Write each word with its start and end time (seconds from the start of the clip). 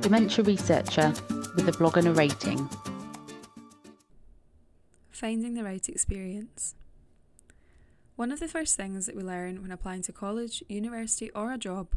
dementia 0.00 0.42
researcher 0.44 1.12
with 1.54 1.68
a 1.68 1.72
blog 1.72 1.98
and 1.98 2.08
a 2.08 2.12
rating. 2.12 2.68
Finding 5.10 5.54
the 5.54 5.62
right 5.62 5.86
experience. 5.88 6.74
One 8.16 8.32
of 8.32 8.40
the 8.40 8.48
first 8.48 8.76
things 8.76 9.06
that 9.06 9.16
we 9.16 9.22
learn 9.22 9.60
when 9.60 9.70
applying 9.70 10.02
to 10.02 10.12
college, 10.12 10.62
university, 10.68 11.30
or 11.32 11.52
a 11.52 11.58
job 11.58 11.88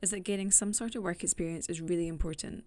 is 0.00 0.10
that 0.10 0.20
gaining 0.20 0.50
some 0.50 0.72
sort 0.72 0.94
of 0.94 1.02
work 1.02 1.22
experience 1.22 1.68
is 1.68 1.80
really 1.80 2.08
important. 2.08 2.64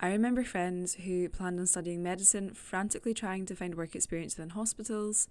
I 0.00 0.08
remember 0.08 0.44
friends 0.44 0.94
who 0.94 1.28
planned 1.28 1.58
on 1.58 1.66
studying 1.66 2.02
medicine 2.02 2.54
frantically 2.54 3.12
trying 3.12 3.46
to 3.46 3.56
find 3.56 3.74
work 3.74 3.94
experience 3.94 4.36
within 4.36 4.50
hospitals, 4.50 5.28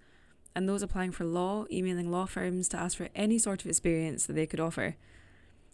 and 0.54 0.68
those 0.68 0.82
applying 0.82 1.10
for 1.10 1.24
law 1.24 1.64
emailing 1.72 2.10
law 2.10 2.26
firms 2.26 2.68
to 2.68 2.76
ask 2.76 2.96
for 2.96 3.08
any 3.14 3.38
sort 3.38 3.62
of 3.62 3.66
experience 3.66 4.26
that 4.26 4.34
they 4.34 4.46
could 4.46 4.60
offer. 4.60 4.96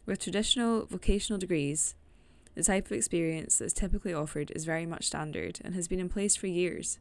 With 0.07 0.21
traditional 0.21 0.87
vocational 0.87 1.39
degrees, 1.39 1.95
the 2.55 2.63
type 2.63 2.87
of 2.87 2.93
experience 2.93 3.59
that 3.59 3.67
is 3.67 3.73
typically 3.73 4.15
offered 4.15 4.51
is 4.55 4.65
very 4.65 4.87
much 4.87 5.07
standard 5.07 5.61
and 5.65 5.75
has 5.75 5.89
been 5.89 6.01
in 6.01 6.09
place 6.09 6.37
for 6.37 6.47
years. 6.47 6.99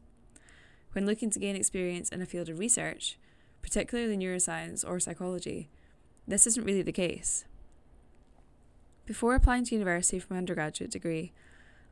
When 0.92 1.06
looking 1.06 1.30
to 1.30 1.38
gain 1.38 1.56
experience 1.56 2.08
in 2.08 2.22
a 2.22 2.26
field 2.26 2.48
of 2.48 2.58
research, 2.58 3.18
particularly 3.62 4.16
neuroscience 4.16 4.84
or 4.86 5.00
psychology, 5.00 5.68
this 6.26 6.46
isn't 6.46 6.64
really 6.64 6.82
the 6.82 6.92
case. 6.92 7.44
Before 9.06 9.34
applying 9.34 9.64
to 9.66 9.74
university 9.74 10.18
for 10.18 10.32
my 10.32 10.38
undergraduate 10.38 10.90
degree, 10.90 11.32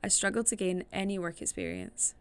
I 0.03 0.09
struggled 0.09 0.47
to 0.47 0.57
gain 0.57 0.85
any 0.93 1.19
work 1.19 1.43
experience. 1.43 2.15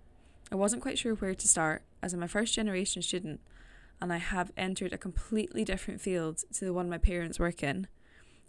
I 0.51 0.55
wasn't 0.55 0.81
quite 0.81 0.97
sure 0.97 1.15
where 1.15 1.33
to 1.33 1.47
start, 1.47 1.83
as 2.03 2.13
I'm 2.13 2.23
a 2.23 2.27
first 2.27 2.53
generation 2.53 3.01
student 3.01 3.39
and 4.01 4.11
I 4.11 4.17
have 4.17 4.51
entered 4.57 4.93
a 4.93 4.97
completely 4.97 5.63
different 5.63 6.01
field 6.01 6.43
to 6.53 6.65
the 6.65 6.73
one 6.73 6.89
my 6.89 6.97
parents 6.97 7.39
work 7.39 7.61
in. 7.61 7.87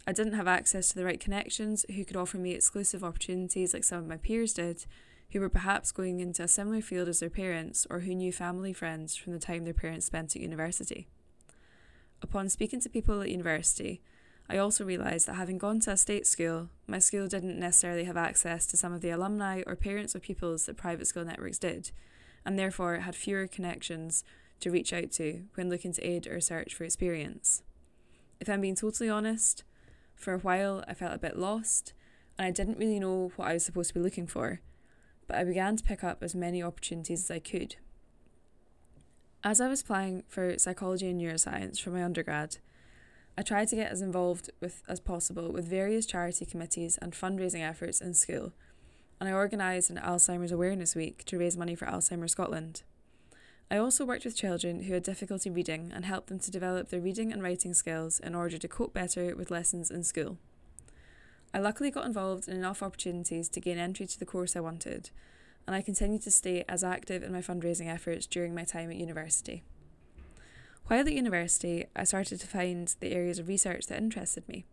I 0.05 0.11
didn't 0.11 0.33
have 0.33 0.47
access 0.47 0.89
to 0.89 0.95
the 0.95 1.05
right 1.05 1.19
connections 1.19 1.85
who 1.93 2.03
could 2.03 2.17
offer 2.17 2.37
me 2.37 2.51
exclusive 2.51 3.03
opportunities 3.03 3.73
like 3.73 3.85
some 3.85 3.99
of 3.99 4.07
my 4.07 4.17
peers 4.17 4.53
did, 4.53 4.85
who 5.31 5.39
were 5.39 5.49
perhaps 5.49 5.91
going 5.91 6.19
into 6.19 6.43
a 6.43 6.47
similar 6.47 6.81
field 6.81 7.07
as 7.07 7.21
their 7.21 7.29
parents 7.29 7.87
or 7.89 8.01
who 8.01 8.13
knew 8.13 8.31
family 8.31 8.73
friends 8.73 9.15
from 9.15 9.33
the 9.33 9.39
time 9.39 9.63
their 9.63 9.73
parents 9.73 10.05
spent 10.05 10.35
at 10.35 10.41
university. 10.41 11.07
Upon 12.21 12.49
speaking 12.49 12.81
to 12.81 12.89
people 12.89 13.21
at 13.21 13.29
university, 13.29 14.01
I 14.49 14.57
also 14.57 14.83
realised 14.83 15.27
that 15.27 15.35
having 15.35 15.57
gone 15.57 15.79
to 15.81 15.91
a 15.91 15.97
state 15.97 16.27
school, 16.27 16.69
my 16.85 16.99
school 16.99 17.27
didn't 17.27 17.59
necessarily 17.59 18.03
have 18.03 18.17
access 18.17 18.65
to 18.67 18.77
some 18.77 18.91
of 18.91 19.01
the 19.01 19.09
alumni 19.09 19.63
or 19.65 19.75
parents 19.75 20.15
or 20.15 20.19
pupils 20.19 20.65
that 20.65 20.77
private 20.77 21.07
school 21.07 21.23
networks 21.23 21.59
did, 21.59 21.91
and 22.45 22.59
therefore 22.59 22.97
had 22.97 23.15
fewer 23.15 23.47
connections 23.47 24.23
to 24.59 24.69
reach 24.69 24.91
out 24.91 25.11
to 25.13 25.43
when 25.55 25.69
looking 25.69 25.93
to 25.93 26.05
aid 26.05 26.27
or 26.27 26.41
search 26.41 26.75
for 26.75 26.83
experience. 26.83 27.63
If 28.41 28.49
I'm 28.49 28.61
being 28.61 28.75
totally 28.75 29.09
honest, 29.09 29.63
for 30.15 30.33
a 30.33 30.39
while, 30.39 30.83
I 30.87 30.93
felt 30.93 31.13
a 31.13 31.19
bit 31.19 31.37
lost, 31.37 31.93
and 32.37 32.45
I 32.45 32.51
didn't 32.51 32.77
really 32.77 32.99
know 32.99 33.31
what 33.35 33.47
I 33.47 33.53
was 33.53 33.65
supposed 33.65 33.89
to 33.89 33.93
be 33.93 33.99
looking 33.99 34.27
for, 34.27 34.61
but 35.27 35.37
I 35.37 35.43
began 35.43 35.75
to 35.77 35.83
pick 35.83 36.03
up 36.03 36.23
as 36.23 36.35
many 36.35 36.61
opportunities 36.63 37.23
as 37.23 37.31
I 37.31 37.39
could. 37.39 37.75
As 39.43 39.59
I 39.59 39.67
was 39.67 39.81
applying 39.81 40.23
for 40.27 40.57
psychology 40.57 41.09
and 41.09 41.19
neuroscience 41.19 41.81
for 41.81 41.89
my 41.89 42.03
undergrad, 42.03 42.57
I 43.37 43.41
tried 43.41 43.67
to 43.69 43.75
get 43.75 43.91
as 43.91 44.01
involved 44.01 44.51
with 44.61 44.83
as 44.87 44.99
possible 44.99 45.51
with 45.51 45.67
various 45.67 46.05
charity 46.05 46.45
committees 46.45 46.97
and 47.01 47.13
fundraising 47.13 47.67
efforts 47.67 47.99
in 47.99 48.13
school, 48.13 48.53
and 49.19 49.27
I 49.27 49.33
organised 49.33 49.89
an 49.89 49.97
Alzheimer's 49.97 50.51
Awareness 50.51 50.95
Week 50.95 51.23
to 51.25 51.37
raise 51.37 51.57
money 51.57 51.75
for 51.75 51.85
Alzheimer's 51.85 52.31
Scotland. 52.31 52.83
I 53.73 53.77
also 53.77 54.05
worked 54.05 54.23
with 54.23 54.35
children 54.35 54.83
who 54.83 54.93
had 54.93 55.01
difficulty 55.01 55.49
reading 55.49 55.91
and 55.95 56.05
helped 56.05 56.27
them 56.27 56.37
to 56.37 56.51
develop 56.51 56.89
their 56.89 57.01
reading 57.01 57.33
and 57.33 57.41
writing 57.41 57.73
skills 57.73 58.19
in 58.19 58.35
order 58.35 58.59
to 58.59 58.67
cope 58.67 58.93
better 58.93 59.35
with 59.35 59.49
lessons 59.49 59.89
in 59.89 60.03
school. 60.03 60.37
I 61.55 61.57
luckily 61.57 61.89
got 61.89 62.05
involved 62.05 62.47
in 62.47 62.55
enough 62.55 62.83
opportunities 62.83 63.49
to 63.49 63.59
gain 63.59 63.79
entry 63.79 64.05
to 64.05 64.19
the 64.19 64.27
course 64.27 64.55
I 64.55 64.59
wanted, 64.59 65.09
and 65.65 65.75
I 65.75 65.81
continued 65.81 66.21
to 66.21 66.29
stay 66.29 66.63
as 66.69 66.83
active 66.83 67.23
in 67.23 67.31
my 67.31 67.39
fundraising 67.39 67.91
efforts 67.91 68.27
during 68.27 68.53
my 68.53 68.63
time 68.63 68.91
at 68.91 68.97
university. 68.97 69.63
While 70.85 71.07
at 71.07 71.11
university, 71.11 71.87
I 71.95 72.03
started 72.03 72.41
to 72.41 72.47
find 72.47 72.93
the 72.99 73.11
areas 73.11 73.39
of 73.39 73.47
research 73.47 73.87
that 73.87 73.97
interested 73.97 74.47
me. 74.47 74.65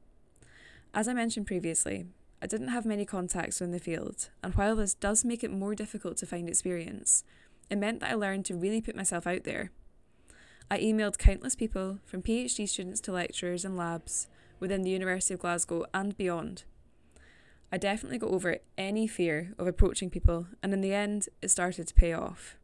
As 0.92 1.08
I 1.08 1.14
mentioned 1.14 1.46
previously, 1.46 2.04
I 2.42 2.46
didn't 2.46 2.68
have 2.68 2.84
many 2.84 3.06
contacts 3.06 3.62
in 3.62 3.70
the 3.70 3.78
field, 3.78 4.28
and 4.42 4.54
while 4.56 4.76
this 4.76 4.92
does 4.92 5.24
make 5.24 5.42
it 5.42 5.50
more 5.50 5.74
difficult 5.74 6.18
to 6.18 6.26
find 6.26 6.50
experience, 6.50 7.24
it 7.70 7.78
meant 7.78 8.00
that 8.00 8.10
I 8.10 8.14
learned 8.14 8.44
to 8.46 8.56
really 8.56 8.80
put 8.80 8.96
myself 8.96 9.26
out 9.26 9.44
there. 9.44 9.70
I 10.70 10.78
emailed 10.78 11.18
countless 11.18 11.56
people, 11.56 11.98
from 12.04 12.22
PhD 12.22 12.68
students 12.68 13.00
to 13.02 13.12
lecturers 13.12 13.64
and 13.64 13.76
labs, 13.76 14.26
within 14.58 14.82
the 14.82 14.90
University 14.90 15.34
of 15.34 15.40
Glasgow 15.40 15.84
and 15.94 16.16
beyond. 16.16 16.64
I 17.72 17.78
definitely 17.78 18.18
got 18.18 18.30
over 18.30 18.58
any 18.76 19.06
fear 19.06 19.54
of 19.58 19.66
approaching 19.66 20.10
people, 20.10 20.48
and 20.62 20.72
in 20.72 20.80
the 20.80 20.92
end, 20.92 21.28
it 21.40 21.50
started 21.50 21.86
to 21.86 21.94
pay 21.94 22.12
off. 22.12 22.56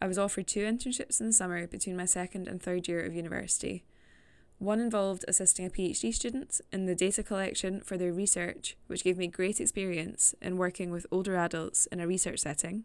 I 0.00 0.06
was 0.06 0.18
offered 0.18 0.46
two 0.46 0.64
internships 0.64 1.20
in 1.20 1.26
the 1.26 1.32
summer 1.32 1.66
between 1.66 1.96
my 1.96 2.06
second 2.06 2.48
and 2.48 2.60
third 2.60 2.88
year 2.88 3.04
of 3.04 3.14
university. 3.14 3.84
One 4.58 4.80
involved 4.80 5.24
assisting 5.28 5.66
a 5.66 5.70
PhD 5.70 6.14
student 6.14 6.60
in 6.72 6.86
the 6.86 6.94
data 6.94 7.22
collection 7.22 7.80
for 7.80 7.98
their 7.98 8.12
research, 8.12 8.76
which 8.86 9.04
gave 9.04 9.18
me 9.18 9.26
great 9.28 9.60
experience 9.60 10.34
in 10.40 10.56
working 10.56 10.90
with 10.90 11.06
older 11.10 11.36
adults 11.36 11.86
in 11.86 12.00
a 12.00 12.06
research 12.06 12.40
setting 12.40 12.84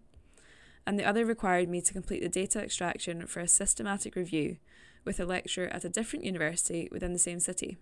and 0.88 0.98
the 0.98 1.04
other 1.04 1.26
required 1.26 1.68
me 1.68 1.82
to 1.82 1.92
complete 1.92 2.22
the 2.22 2.30
data 2.30 2.64
extraction 2.64 3.28
for 3.28 3.42
a 3.42 3.48
systematic 3.48 4.16
review 4.16 4.56
with 5.04 5.20
a 5.20 5.26
lecturer 5.26 5.68
at 5.68 5.84
a 5.84 5.90
different 5.90 6.24
university 6.24 6.88
within 6.94 7.12
the 7.12 7.20
same 7.20 7.42
city. 7.42 7.78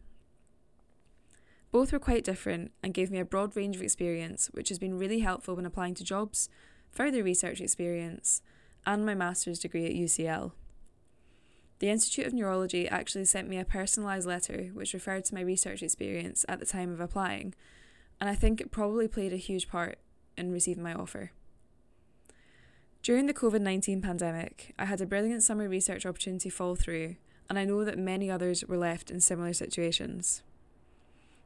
Both 1.71 1.93
were 1.93 1.99
quite 1.99 2.23
different 2.23 2.71
and 2.81 2.95
gave 2.95 3.11
me 3.11 3.19
a 3.19 3.25
broad 3.25 3.55
range 3.55 3.75
of 3.75 3.83
experience, 3.83 4.49
which 4.53 4.69
has 4.69 4.79
been 4.79 4.97
really 4.97 5.19
helpful 5.19 5.55
when 5.55 5.67
applying 5.67 5.93
to 5.95 6.03
jobs, 6.03 6.49
further 6.89 7.21
research 7.21 7.61
experience, 7.61 8.41
and 8.87 9.05
my 9.05 9.13
master's 9.13 9.59
degree 9.59 9.85
at 9.85 9.93
UCL. 9.93 10.53
The 11.77 11.89
Institute 11.89 12.25
of 12.25 12.33
Neurology 12.33 12.87
actually 12.87 13.25
sent 13.25 13.47
me 13.47 13.59
a 13.59 13.65
personalised 13.65 14.25
letter 14.25 14.71
which 14.73 14.95
referred 14.95 15.25
to 15.25 15.35
my 15.35 15.41
research 15.41 15.83
experience 15.83 16.43
at 16.49 16.59
the 16.59 16.65
time 16.65 16.91
of 16.91 16.99
applying, 16.99 17.53
and 18.19 18.31
I 18.31 18.35
think 18.35 18.59
it 18.59 18.71
probably 18.71 19.07
played 19.07 19.33
a 19.33 19.37
huge 19.37 19.67
part 19.67 19.99
in 20.35 20.51
receiving 20.51 20.83
my 20.83 20.93
offer. 20.95 21.31
During 23.05 23.27
the 23.27 23.35
COVID 23.35 23.61
19 23.61 24.01
pandemic, 24.01 24.73
I 24.79 24.85
had 24.85 24.99
a 24.99 25.05
brilliant 25.05 25.43
summer 25.43 25.69
research 25.69 26.07
opportunity 26.07 26.49
fall 26.49 26.75
through, 26.75 27.17
and 27.47 27.59
I 27.59 27.63
know 27.63 27.85
that 27.85 27.99
many 27.99 28.31
others 28.31 28.65
were 28.65 28.79
left 28.79 29.11
in 29.11 29.21
similar 29.21 29.53
situations. 29.53 30.41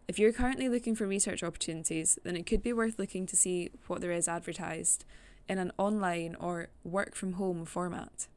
If 0.07 0.17
you're 0.17 0.31
currently 0.31 0.69
looking 0.69 0.95
for 0.95 1.05
research 1.05 1.43
opportunities, 1.43 2.17
then 2.23 2.37
it 2.37 2.45
could 2.45 2.63
be 2.63 2.71
worth 2.71 2.97
looking 2.97 3.25
to 3.25 3.35
see 3.35 3.71
what 3.87 3.99
there 3.99 4.13
is 4.13 4.29
advertised 4.29 5.03
in 5.49 5.57
an 5.57 5.73
online 5.77 6.37
or 6.39 6.69
work 6.85 7.13
from 7.13 7.33
home 7.33 7.65
format. 7.65 8.27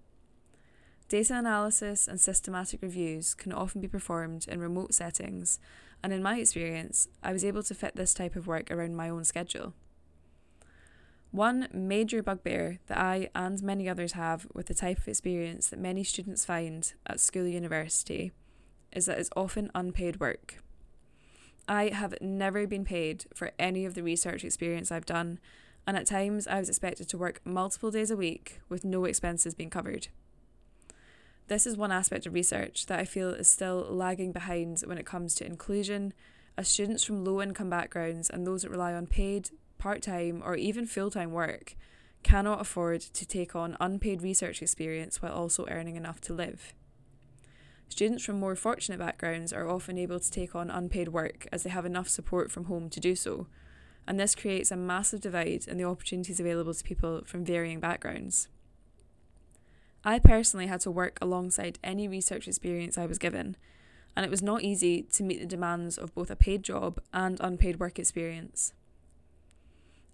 Data 1.09 1.39
analysis 1.39 2.09
and 2.09 2.21
systematic 2.21 2.83
reviews 2.83 3.35
can 3.35 3.53
often 3.53 3.81
be 3.81 3.87
performed 3.87 4.49
in 4.49 4.59
remote 4.59 4.95
settings, 4.95 5.61
and 6.03 6.13
in 6.13 6.25
my 6.25 6.41
experience, 6.41 7.07
I 7.23 7.33
was 7.33 7.45
able 7.45 7.63
to 7.63 7.75
fit 7.77 7.95
this 7.95 8.15
type 8.15 8.35
of 8.35 8.49
work 8.49 8.69
around 8.69 8.97
my 8.97 9.09
own 9.09 9.23
schedule. 9.23 9.75
One 11.33 11.67
major 11.73 12.23
bugbear 12.23 12.79
that 12.89 12.99
I 12.99 13.31
and 13.35 13.63
many 13.63 13.89
others 13.89 14.13
have 14.13 14.47
with 14.53 14.67
the 14.67 14.75
type 14.75 14.99
of 14.99 15.09
experience 15.09 15.69
that 15.69 15.79
many 15.79 16.05
students 16.05 16.45
find 16.45 16.93
at 17.07 17.21
school 17.21 17.47
or 17.47 17.49
university 17.49 18.33
is 18.93 19.07
that 19.07 19.19
it's 19.19 19.31
often 19.35 19.71
unpaid 19.75 20.21
work. 20.21 20.63
I 21.67 21.89
have 21.89 22.15
never 22.21 22.67
been 22.67 22.85
paid 22.85 23.25
for 23.35 23.53
any 23.59 23.87
of 23.87 23.95
the 23.95 24.03
research 24.03 24.45
experience 24.45 24.93
I've 24.93 25.07
done, 25.07 25.39
and 25.87 25.97
at 25.97 26.07
times 26.07 26.47
I 26.47 26.59
was 26.59 26.69
expected 26.69 27.09
to 27.09 27.19
work 27.19 27.41
multiple 27.47 27.91
days 27.91 28.11
a 28.11 28.17
week 28.17 28.61
with 28.69 28.85
no 28.85 29.07
expenses 29.07 29.55
being 29.55 29.71
covered. 29.71 30.09
This 31.49 31.67
is 31.67 31.79
one 31.79 31.93
aspect 31.93 32.27
of 32.27 32.35
research 32.35 32.85
that 32.87 32.99
I 32.99 33.07
feel 33.07 33.31
is 33.31 33.49
still 33.49 33.87
lagging 33.89 34.33
behind 34.33 34.81
when 34.81 34.99
it 34.99 35.07
comes 35.07 35.35
to 35.37 35.47
inclusion, 35.47 36.13
as 36.59 36.69
students 36.69 37.05
from 37.05 37.25
low 37.25 37.41
income 37.41 37.71
backgrounds 37.71 38.29
and 38.29 38.47
those 38.47 38.63
that 38.63 38.71
rely 38.71 38.93
on 38.93 39.07
paid 39.07 39.49
part 39.83 40.01
time, 40.01 40.41
or 40.45 40.55
even 40.55 40.87
full 40.87 41.11
time 41.11 41.33
work 41.33 41.75
cannot 42.23 42.61
afford 42.61 43.01
to 43.01 43.27
take 43.27 43.57
on 43.57 43.77
unpaid 43.81 44.23
research 44.23 44.63
experience 44.63 45.21
while 45.21 45.33
also 45.33 45.67
earning 45.67 45.97
enough 45.97 46.21
to 46.21 46.33
live. 46.33 46.73
Students 47.89 48.25
from 48.25 48.39
more 48.39 48.55
fortunate 48.55 49.01
backgrounds 49.01 49.53
are 49.53 49.69
often 49.69 49.99
able 49.99 50.21
to 50.21 50.31
take 50.31 50.55
on 50.55 50.71
unpaid 50.71 51.09
work 51.09 51.49
as 51.51 51.65
they 51.65 51.71
have 51.71 51.85
enough 51.85 52.09
support 52.09 52.49
from 52.53 52.67
home 52.67 52.91
to 52.91 53.01
do 53.01 53.17
so, 53.17 53.49
and 54.07 54.21
this 54.21 54.37
creates 54.37 54.71
a 54.71 54.77
massive 54.77 55.21
divide 55.21 55.67
in 55.67 55.79
the 55.79 55.85
opportunities 55.85 56.39
available 56.39 56.75
to 56.75 56.85
people 56.85 57.23
from 57.27 57.45
varying 57.45 57.81
backgrounds. 57.81 58.47
I 60.05 60.21
personally 60.21 60.69
had 60.69 60.81
to 60.83 60.93
work 60.93 61.19
alongside 61.21 61.81
any 61.83 62.07
research 62.07 62.47
experience 62.47 62.97
I 62.97 63.07
was 63.07 63.19
given, 63.19 63.57
and 64.17 64.25
it 64.25 64.31
was 64.31 64.43
not 64.43 64.63
easy 64.63 65.03
to 65.03 65.25
meet 65.25 65.41
the 65.41 65.57
demands 65.57 65.99
of 65.99 66.15
both 66.15 66.31
a 66.31 66.37
paid 66.37 66.63
job 66.63 67.01
and 67.13 67.37
unpaid 67.41 67.81
work 67.81 67.99
experience. 67.99 68.75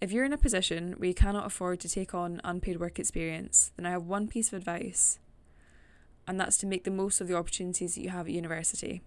If 0.00 0.12
you're 0.12 0.24
in 0.24 0.32
a 0.32 0.38
position 0.38 0.94
where 0.96 1.08
you 1.08 1.14
cannot 1.14 1.46
afford 1.46 1.80
to 1.80 1.88
take 1.88 2.14
on 2.14 2.40
unpaid 2.44 2.78
work 2.78 3.00
experience, 3.00 3.72
then 3.76 3.84
I 3.84 3.90
have 3.90 4.04
one 4.04 4.28
piece 4.28 4.52
of 4.52 4.58
advice, 4.58 5.18
and 6.28 6.38
that's 6.38 6.56
to 6.58 6.66
make 6.66 6.84
the 6.84 6.92
most 6.92 7.20
of 7.20 7.26
the 7.26 7.36
opportunities 7.36 7.96
that 7.96 8.02
you 8.02 8.10
have 8.10 8.26
at 8.26 8.32
university. 8.32 9.02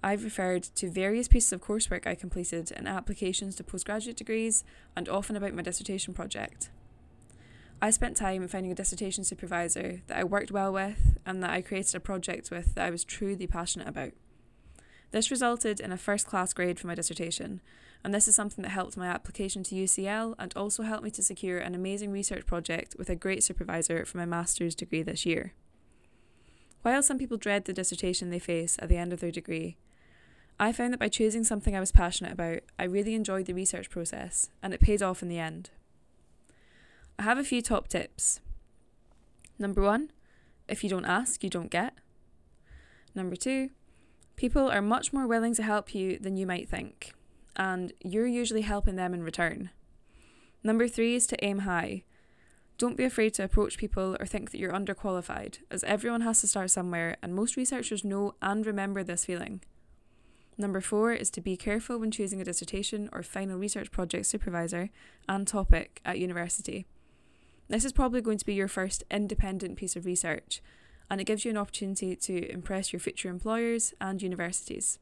I've 0.00 0.22
referred 0.22 0.62
to 0.62 0.88
various 0.88 1.26
pieces 1.26 1.52
of 1.52 1.60
coursework 1.60 2.06
I 2.06 2.14
completed 2.14 2.70
and 2.76 2.86
applications 2.86 3.56
to 3.56 3.64
postgraduate 3.64 4.16
degrees, 4.16 4.62
and 4.94 5.08
often 5.08 5.34
about 5.34 5.54
my 5.54 5.62
dissertation 5.62 6.14
project. 6.14 6.70
I 7.82 7.90
spent 7.90 8.16
time 8.16 8.46
finding 8.46 8.70
a 8.70 8.76
dissertation 8.76 9.24
supervisor 9.24 10.02
that 10.06 10.16
I 10.16 10.22
worked 10.22 10.52
well 10.52 10.72
with 10.72 11.18
and 11.26 11.42
that 11.42 11.50
I 11.50 11.62
created 11.62 11.96
a 11.96 12.00
project 12.00 12.52
with 12.52 12.76
that 12.76 12.86
I 12.86 12.90
was 12.90 13.02
truly 13.02 13.48
passionate 13.48 13.88
about. 13.88 14.12
This 15.10 15.30
resulted 15.30 15.80
in 15.80 15.90
a 15.92 15.96
first 15.96 16.26
class 16.26 16.52
grade 16.52 16.78
for 16.78 16.86
my 16.86 16.94
dissertation, 16.94 17.60
and 18.04 18.12
this 18.12 18.28
is 18.28 18.36
something 18.36 18.62
that 18.62 18.68
helped 18.68 18.98
my 18.98 19.06
application 19.06 19.62
to 19.64 19.74
UCL 19.74 20.34
and 20.38 20.52
also 20.54 20.82
helped 20.82 21.04
me 21.04 21.10
to 21.12 21.22
secure 21.22 21.58
an 21.58 21.74
amazing 21.74 22.12
research 22.12 22.44
project 22.44 22.94
with 22.98 23.08
a 23.08 23.16
great 23.16 23.42
supervisor 23.42 24.04
for 24.04 24.18
my 24.18 24.26
master's 24.26 24.74
degree 24.74 25.02
this 25.02 25.24
year. 25.24 25.54
While 26.82 27.02
some 27.02 27.18
people 27.18 27.38
dread 27.38 27.64
the 27.64 27.72
dissertation 27.72 28.28
they 28.28 28.38
face 28.38 28.76
at 28.78 28.90
the 28.90 28.98
end 28.98 29.14
of 29.14 29.20
their 29.20 29.30
degree, 29.30 29.78
I 30.60 30.70
found 30.70 30.92
that 30.92 31.00
by 31.00 31.08
choosing 31.08 31.44
something 31.44 31.74
I 31.74 31.80
was 31.80 31.90
passionate 31.90 32.32
about, 32.32 32.60
I 32.78 32.84
really 32.84 33.14
enjoyed 33.14 33.46
the 33.46 33.54
research 33.54 33.88
process, 33.88 34.50
and 34.62 34.74
it 34.74 34.80
paid 34.80 35.02
off 35.02 35.22
in 35.22 35.28
the 35.28 35.38
end. 35.38 35.70
I 37.18 37.22
have 37.22 37.38
a 37.38 37.44
few 37.44 37.62
top 37.62 37.88
tips. 37.88 38.40
Number 39.58 39.80
one, 39.80 40.12
if 40.68 40.84
you 40.84 40.90
don't 40.90 41.06
ask, 41.06 41.42
you 41.42 41.48
don't 41.48 41.70
get. 41.70 41.94
Number 43.14 43.34
two, 43.34 43.70
people 44.36 44.70
are 44.70 44.82
much 44.82 45.12
more 45.12 45.26
willing 45.26 45.54
to 45.54 45.62
help 45.62 45.94
you 45.94 46.18
than 46.18 46.36
you 46.36 46.46
might 46.46 46.68
think, 46.68 47.14
and 47.56 47.92
you're 48.04 48.26
usually 48.26 48.62
helping 48.62 48.96
them 48.96 49.14
in 49.14 49.22
return. 49.22 49.70
Number 50.62 50.88
three 50.88 51.14
is 51.14 51.26
to 51.28 51.44
aim 51.44 51.60
high. 51.60 52.04
Don't 52.76 52.96
be 52.96 53.04
afraid 53.04 53.34
to 53.34 53.44
approach 53.44 53.78
people 53.78 54.16
or 54.18 54.26
think 54.26 54.50
that 54.50 54.58
you're 54.58 54.72
underqualified, 54.72 55.58
as 55.70 55.84
everyone 55.84 56.22
has 56.22 56.40
to 56.40 56.48
start 56.48 56.70
somewhere, 56.70 57.16
and 57.22 57.34
most 57.34 57.56
researchers 57.56 58.04
know 58.04 58.34
and 58.42 58.66
remember 58.66 59.04
this 59.04 59.24
feeling. 59.24 59.60
Number 60.56 60.80
four 60.80 61.12
is 61.12 61.30
to 61.30 61.40
be 61.40 61.56
careful 61.56 61.98
when 61.98 62.10
choosing 62.10 62.40
a 62.40 62.44
dissertation 62.44 63.08
or 63.12 63.22
final 63.22 63.58
research 63.58 63.90
project 63.90 64.26
supervisor 64.26 64.90
and 65.28 65.46
topic 65.46 66.00
at 66.04 66.18
university. 66.18 66.86
This 67.68 67.84
is 67.84 67.92
probably 67.92 68.20
going 68.20 68.38
to 68.38 68.46
be 68.46 68.54
your 68.54 68.68
first 68.68 69.04
independent 69.10 69.76
piece 69.76 69.96
of 69.96 70.06
research, 70.06 70.62
and 71.10 71.20
it 71.20 71.24
gives 71.24 71.44
you 71.44 71.50
an 71.50 71.56
opportunity 71.56 72.14
to 72.16 72.50
impress 72.50 72.92
your 72.92 73.00
future 73.00 73.28
employers 73.28 73.94
and 74.00 74.22
universities. 74.22 74.98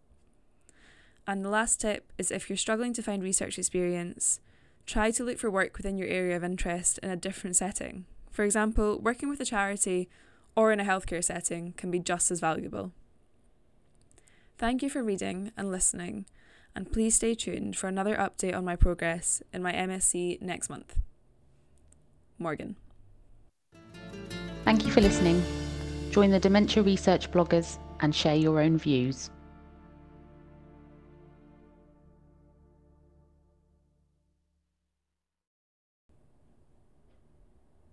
And 1.27 1.45
the 1.45 1.51
last 1.51 1.81
tip 1.81 2.13
is 2.19 2.31
if 2.31 2.51
you're 2.51 2.57
struggling 2.57 2.93
to 2.95 3.03
find 3.03 3.23
research 3.23 3.59
experience, 3.59 4.41
Try 4.87 5.11
to 5.13 5.25
look 5.25 5.39
for 5.39 5.51
work 5.51 5.77
within 5.77 5.97
your 5.97 6.09
area 6.09 6.37
of 6.37 6.45
interest 6.45 6.99
in 7.03 7.11
a 7.11 7.17
different 7.17 7.57
setting. 7.57 8.07
For 8.31 8.45
example, 8.45 8.99
working 9.01 9.29
with 9.29 9.41
a 9.41 9.45
charity 9.45 10.09
or 10.57 10.73
in 10.73 10.81
a 10.81 10.85
healthcare 10.85 11.23
setting 11.23 11.73
can 11.77 11.91
be 11.91 11.99
just 11.99 12.31
as 12.31 12.41
valuable. 12.41 12.93
Thank 14.59 14.83
you 14.83 14.91
for 14.91 15.03
reading 15.03 15.53
and 15.57 15.71
listening, 15.71 16.27
and 16.75 16.93
please 16.93 17.15
stay 17.15 17.35
tuned 17.35 17.77
for 17.77 17.89
another 17.89 18.17
update 18.17 18.57
on 18.57 18.65
my 18.65 18.77
progress 18.77 19.43
in 19.53 19.63
my 19.63 19.73
MSc 19.73 20.41
next 20.41 20.69
month. 20.69 20.97
Morgan. 22.39 22.77
Thank 24.65 24.85
you 24.85 24.93
for 24.93 25.01
listening. 25.01 25.43
Join 26.11 26.31
the 26.31 26.39
Dementia 26.39 26.83
Research 26.83 27.31
bloggers 27.31 27.79
and 28.01 28.15
share 28.15 28.37
your 28.37 28.61
own 28.61 28.79
views. 28.79 29.31